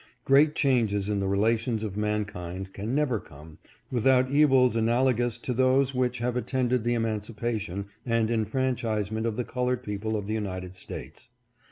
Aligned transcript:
Great 0.25 0.55
changes 0.55 1.09
in 1.09 1.19
the 1.19 1.27
relations 1.27 1.83
of 1.83 1.95
mankind 1.95 2.73
can 2.73 2.95
never 2.95 3.19
come, 3.19 3.59
without 3.91 4.31
evils 4.31 4.75
analogous 4.75 5.37
to 5.37 5.53
those 5.53 5.93
which 5.93 6.17
have 6.17 6.35
attended 6.35 6.83
the 6.83 6.95
emancipation 6.95 7.85
and 8.03 8.31
enfranchisement 8.31 9.27
of 9.27 9.35
the 9.37 9.43
colored 9.45 9.83
people 9.83 10.17
of 10.17 10.25
the 10.25 10.33
United 10.33 10.75
States. 10.75 11.29